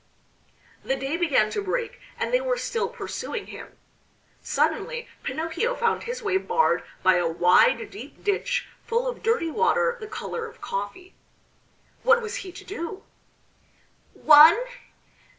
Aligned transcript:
The 0.83 0.95
day 0.95 1.15
began 1.15 1.51
to 1.51 1.61
break 1.61 1.99
and 2.17 2.33
they 2.33 2.41
were 2.41 2.57
still 2.57 2.89
pursuing 2.89 3.45
him. 3.45 3.77
Suddenly 4.41 5.07
Pinocchio 5.21 5.75
found 5.75 6.01
his 6.05 6.23
way 6.23 6.37
barred 6.37 6.81
by 7.03 7.17
a 7.17 7.27
wide, 7.27 7.87
deep 7.91 8.23
ditch 8.23 8.67
full 8.83 9.07
of 9.07 9.21
dirty 9.21 9.51
water 9.51 9.97
the 9.99 10.07
color 10.07 10.47
of 10.47 10.59
coffee. 10.59 11.13
What 12.01 12.19
was 12.19 12.37
he 12.37 12.51
to 12.51 12.65
do? 12.65 13.03
"One! 14.15 14.57